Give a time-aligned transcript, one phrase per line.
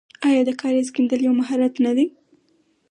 [0.27, 2.07] آیا د کاریز کیندل یو مهارت نه دی؟